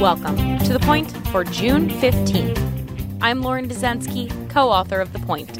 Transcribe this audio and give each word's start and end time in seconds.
Welcome 0.00 0.58
to 0.58 0.72
The 0.72 0.80
Point 0.80 1.12
for 1.28 1.44
June 1.44 1.88
15th. 1.88 3.18
I'm 3.22 3.42
Lauren 3.42 3.68
Dezenski, 3.68 4.28
co 4.50 4.68
author 4.68 5.00
of 5.00 5.12
The 5.12 5.20
Point. 5.20 5.56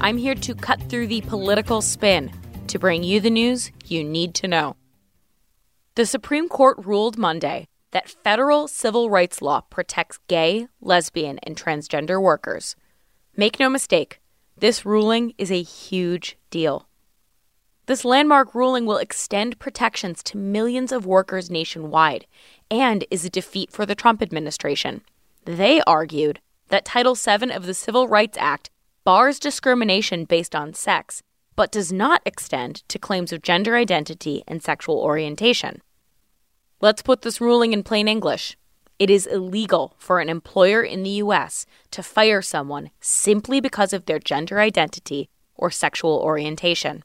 I'm 0.00 0.16
here 0.16 0.34
to 0.36 0.54
cut 0.54 0.80
through 0.88 1.08
the 1.08 1.20
political 1.20 1.82
spin 1.82 2.32
to 2.68 2.78
bring 2.78 3.04
you 3.04 3.20
the 3.20 3.28
news 3.28 3.70
you 3.84 4.02
need 4.02 4.34
to 4.36 4.48
know. 4.48 4.76
The 5.96 6.06
Supreme 6.06 6.48
Court 6.48 6.78
ruled 6.78 7.18
Monday 7.18 7.66
that 7.90 8.08
federal 8.08 8.68
civil 8.68 9.10
rights 9.10 9.42
law 9.42 9.60
protects 9.60 10.18
gay, 10.28 10.66
lesbian, 10.80 11.38
and 11.42 11.54
transgender 11.54 12.20
workers. 12.20 12.76
Make 13.36 13.60
no 13.60 13.68
mistake, 13.68 14.18
this 14.56 14.86
ruling 14.86 15.34
is 15.36 15.52
a 15.52 15.62
huge 15.62 16.38
deal. 16.48 16.88
This 17.86 18.04
landmark 18.04 18.54
ruling 18.54 18.86
will 18.86 18.96
extend 18.96 19.58
protections 19.58 20.22
to 20.24 20.38
millions 20.38 20.90
of 20.90 21.04
workers 21.04 21.50
nationwide 21.50 22.26
and 22.70 23.04
is 23.10 23.24
a 23.26 23.30
defeat 23.30 23.70
for 23.70 23.84
the 23.84 23.94
Trump 23.94 24.22
administration. 24.22 25.02
They 25.44 25.82
argued 25.82 26.40
that 26.68 26.86
Title 26.86 27.14
VII 27.14 27.52
of 27.52 27.66
the 27.66 27.74
Civil 27.74 28.08
Rights 28.08 28.38
Act 28.40 28.70
bars 29.04 29.38
discrimination 29.38 30.24
based 30.24 30.54
on 30.54 30.72
sex, 30.72 31.22
but 31.56 31.70
does 31.70 31.92
not 31.92 32.22
extend 32.24 32.88
to 32.88 32.98
claims 32.98 33.32
of 33.32 33.42
gender 33.42 33.76
identity 33.76 34.42
and 34.48 34.62
sexual 34.62 34.98
orientation. 34.98 35.82
Let's 36.80 37.02
put 37.02 37.20
this 37.20 37.40
ruling 37.40 37.74
in 37.74 37.82
plain 37.82 38.08
English. 38.08 38.56
It 38.98 39.10
is 39.10 39.26
illegal 39.26 39.94
for 39.98 40.20
an 40.20 40.30
employer 40.30 40.82
in 40.82 41.02
the 41.02 41.10
U.S. 41.10 41.66
to 41.90 42.02
fire 42.02 42.40
someone 42.40 42.90
simply 43.00 43.60
because 43.60 43.92
of 43.92 44.06
their 44.06 44.18
gender 44.18 44.58
identity 44.58 45.28
or 45.54 45.70
sexual 45.70 46.18
orientation. 46.18 47.04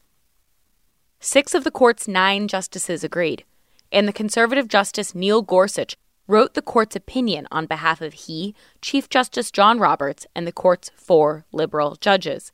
Six 1.21 1.53
of 1.53 1.65
the 1.65 1.71
court's 1.71 2.07
nine 2.07 2.47
justices 2.47 3.03
agreed, 3.03 3.43
and 3.91 4.07
the 4.07 4.13
conservative 4.13 4.69
justice 4.69 5.13
Neil 5.13 5.41
Gorsuch 5.41 5.97
wrote 6.27 6.53
the 6.53 6.61
court's 6.61 6.95
opinion 6.95 7.45
on 7.52 7.66
behalf 7.66 7.99
of 7.99 8.13
he, 8.13 8.55
Chief 8.81 9.09
Justice 9.09 9.52
John 9.52 9.79
Roberts, 9.79 10.25
and 10.33 10.47
the 10.47 10.53
court's 10.53 10.91
four 10.95 11.45
liberal 11.52 11.97
judges. 11.99 12.53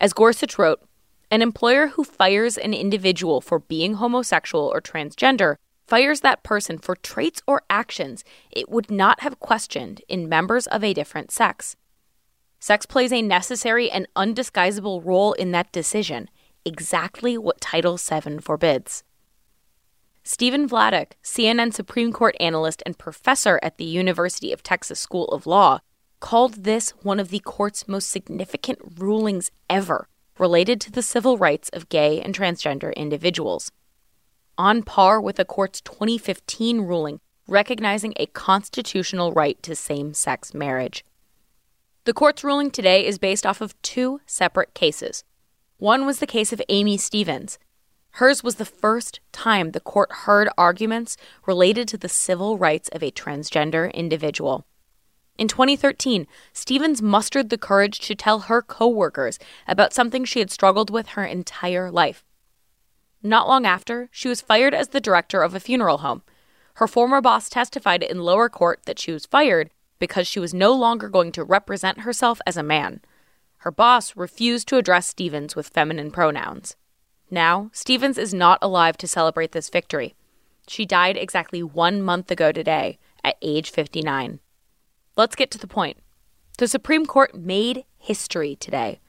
As 0.00 0.12
Gorsuch 0.12 0.58
wrote, 0.58 0.82
an 1.30 1.40
employer 1.40 1.88
who 1.88 2.04
fires 2.04 2.58
an 2.58 2.74
individual 2.74 3.40
for 3.40 3.58
being 3.58 3.94
homosexual 3.94 4.64
or 4.64 4.82
transgender 4.82 5.56
fires 5.86 6.20
that 6.20 6.42
person 6.42 6.76
for 6.76 6.96
traits 6.96 7.40
or 7.46 7.62
actions 7.70 8.22
it 8.50 8.68
would 8.68 8.90
not 8.90 9.20
have 9.20 9.40
questioned 9.40 10.02
in 10.08 10.28
members 10.28 10.66
of 10.66 10.84
a 10.84 10.92
different 10.92 11.30
sex. 11.30 11.76
Sex 12.60 12.84
plays 12.84 13.12
a 13.12 13.22
necessary 13.22 13.90
and 13.90 14.06
undisguisable 14.14 15.04
role 15.04 15.32
in 15.34 15.52
that 15.52 15.72
decision, 15.72 16.28
exactly 16.64 17.36
what 17.38 17.60
Title 17.60 17.96
VII 17.96 18.38
forbids. 18.38 19.04
Stephen 20.22 20.68
Vladeck, 20.68 21.12
CNN 21.22 21.74
Supreme 21.74 22.12
Court 22.12 22.34
analyst 22.40 22.82
and 22.86 22.96
professor 22.96 23.60
at 23.62 23.76
the 23.76 23.84
University 23.84 24.52
of 24.52 24.62
Texas 24.62 24.98
School 24.98 25.26
of 25.26 25.46
Law, 25.46 25.80
called 26.20 26.64
this 26.64 26.90
one 27.02 27.20
of 27.20 27.28
the 27.28 27.40
court's 27.40 27.86
most 27.86 28.08
significant 28.08 28.78
rulings 28.98 29.50
ever 29.68 30.08
related 30.38 30.80
to 30.80 30.90
the 30.90 31.02
civil 31.02 31.36
rights 31.36 31.68
of 31.70 31.90
gay 31.90 32.20
and 32.20 32.34
transgender 32.34 32.94
individuals. 32.96 33.70
On 34.56 34.82
par 34.82 35.20
with 35.20 35.36
the 35.36 35.44
court's 35.44 35.80
2015 35.82 36.80
ruling 36.80 37.20
recognizing 37.46 38.14
a 38.16 38.26
constitutional 38.26 39.32
right 39.32 39.62
to 39.62 39.76
same 39.76 40.14
sex 40.14 40.54
marriage. 40.54 41.04
The 42.04 42.14
court's 42.14 42.44
ruling 42.44 42.70
today 42.70 43.04
is 43.06 43.18
based 43.18 43.46
off 43.46 43.60
of 43.60 43.80
two 43.82 44.20
separate 44.26 44.74
cases 44.74 45.24
one 45.78 46.06
was 46.06 46.18
the 46.18 46.26
case 46.26 46.52
of 46.52 46.62
Aimee 46.68 46.96
Stephens. 46.96 47.58
Hers 48.12 48.44
was 48.44 48.56
the 48.56 48.64
first 48.64 49.18
time 49.32 49.70
the 49.70 49.80
court 49.80 50.10
heard 50.10 50.48
arguments 50.56 51.16
related 51.46 51.88
to 51.88 51.98
the 51.98 52.08
civil 52.08 52.56
rights 52.56 52.88
of 52.90 53.02
a 53.02 53.10
transgender 53.10 53.92
individual. 53.92 54.64
In 55.36 55.48
2013, 55.48 56.28
Stephens 56.52 57.02
mustered 57.02 57.50
the 57.50 57.58
courage 57.58 57.98
to 58.00 58.14
tell 58.14 58.40
her 58.40 58.62
coworkers 58.62 59.40
about 59.66 59.92
something 59.92 60.24
she 60.24 60.38
had 60.38 60.52
struggled 60.52 60.90
with 60.90 61.08
her 61.08 61.24
entire 61.24 61.90
life. 61.90 62.24
Not 63.20 63.48
long 63.48 63.66
after, 63.66 64.08
she 64.12 64.28
was 64.28 64.40
fired 64.40 64.74
as 64.74 64.88
the 64.88 65.00
director 65.00 65.42
of 65.42 65.54
a 65.54 65.60
funeral 65.60 65.98
home. 65.98 66.22
Her 66.74 66.86
former 66.86 67.20
boss 67.20 67.48
testified 67.48 68.04
in 68.04 68.20
lower 68.20 68.48
court 68.48 68.82
that 68.84 69.00
she 69.00 69.10
was 69.10 69.26
fired 69.26 69.70
because 69.98 70.28
she 70.28 70.38
was 70.38 70.54
no 70.54 70.72
longer 70.72 71.08
going 71.08 71.32
to 71.32 71.42
represent 71.42 72.00
herself 72.00 72.40
as 72.46 72.56
a 72.56 72.62
man. 72.62 73.00
Her 73.64 73.70
boss 73.70 74.14
refused 74.14 74.68
to 74.68 74.76
address 74.76 75.08
Stephens 75.08 75.56
with 75.56 75.70
feminine 75.70 76.10
pronouns. 76.10 76.76
Now, 77.30 77.70
Stephens 77.72 78.18
is 78.18 78.34
not 78.34 78.58
alive 78.60 78.98
to 78.98 79.08
celebrate 79.08 79.52
this 79.52 79.70
victory. 79.70 80.14
She 80.68 80.84
died 80.84 81.16
exactly 81.16 81.62
one 81.62 82.02
month 82.02 82.30
ago 82.30 82.52
today, 82.52 82.98
at 83.24 83.38
age 83.40 83.70
59. 83.70 84.40
Let's 85.16 85.34
get 85.34 85.50
to 85.52 85.56
the 85.56 85.66
point. 85.66 85.96
The 86.58 86.68
Supreme 86.68 87.06
Court 87.06 87.34
made 87.34 87.86
history 87.96 88.54
today. 88.54 89.00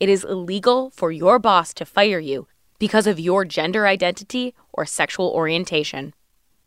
It 0.00 0.08
is 0.08 0.24
illegal 0.24 0.90
for 0.90 1.12
your 1.12 1.38
boss 1.38 1.72
to 1.74 1.86
fire 1.86 2.18
you 2.18 2.48
because 2.80 3.06
of 3.06 3.20
your 3.20 3.44
gender 3.44 3.86
identity 3.86 4.56
or 4.72 4.86
sexual 4.86 5.28
orientation. 5.28 6.14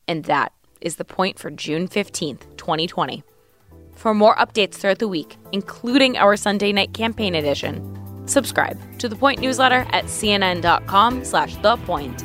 And 0.07 0.23
that 0.23 0.53
is 0.79 0.95
the 0.95 1.03
point 1.03 1.39
for 1.39 1.51
June 1.51 1.89
15th, 1.89 2.55
2020. 2.55 3.21
For 4.03 4.13
more 4.13 4.35
updates 4.35 4.73
throughout 4.73 4.99
the 4.99 5.07
week, 5.07 5.37
including 5.53 6.17
our 6.17 6.35
Sunday 6.35 6.73
night 6.73 6.93
campaign 6.93 7.35
edition, 7.35 8.27
subscribe 8.27 8.77
to 8.99 9.07
the 9.07 9.15
Point 9.15 9.39
newsletter 9.39 9.87
at 9.93 10.03
cnn.com 10.07 11.23
slash 11.23 11.55
the 11.55 11.77
point. 11.77 12.21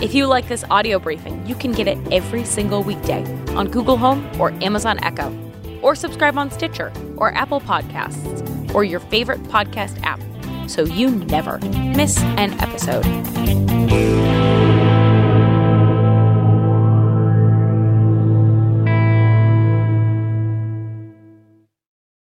If 0.00 0.14
you 0.14 0.26
like 0.28 0.46
this 0.46 0.62
audio 0.70 1.00
briefing, 1.00 1.44
you 1.44 1.56
can 1.56 1.72
get 1.72 1.88
it 1.88 1.98
every 2.12 2.44
single 2.44 2.84
weekday 2.84 3.24
on 3.56 3.66
Google 3.66 3.96
Home 3.96 4.30
or 4.40 4.52
Amazon 4.62 5.02
Echo, 5.02 5.36
or 5.82 5.96
subscribe 5.96 6.38
on 6.38 6.52
Stitcher 6.52 6.92
or 7.16 7.34
Apple 7.34 7.62
Podcasts 7.62 8.72
or 8.72 8.84
your 8.84 9.00
favorite 9.00 9.42
podcast 9.42 10.00
app 10.04 10.20
so 10.70 10.84
you 10.84 11.10
never 11.10 11.58
miss 11.96 12.16
an 12.22 12.52
episode. 12.60 14.27